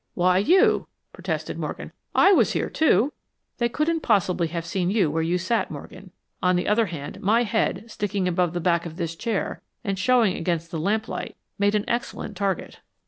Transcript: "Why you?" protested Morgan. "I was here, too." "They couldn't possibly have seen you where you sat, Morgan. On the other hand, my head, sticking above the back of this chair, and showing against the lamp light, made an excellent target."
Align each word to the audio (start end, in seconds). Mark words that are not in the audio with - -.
"Why 0.15 0.39
you?" 0.39 0.87
protested 1.13 1.59
Morgan. 1.59 1.91
"I 2.15 2.31
was 2.31 2.53
here, 2.53 2.71
too." 2.71 3.13
"They 3.59 3.69
couldn't 3.69 3.99
possibly 3.99 4.47
have 4.47 4.65
seen 4.65 4.89
you 4.89 5.11
where 5.11 5.21
you 5.21 5.37
sat, 5.37 5.69
Morgan. 5.69 6.09
On 6.41 6.55
the 6.55 6.67
other 6.67 6.87
hand, 6.87 7.21
my 7.21 7.43
head, 7.43 7.83
sticking 7.85 8.27
above 8.27 8.53
the 8.53 8.59
back 8.61 8.87
of 8.87 8.95
this 8.97 9.15
chair, 9.15 9.61
and 9.83 9.99
showing 9.99 10.35
against 10.35 10.71
the 10.71 10.79
lamp 10.79 11.07
light, 11.07 11.35
made 11.59 11.75
an 11.75 11.85
excellent 11.87 12.35
target." 12.35 12.79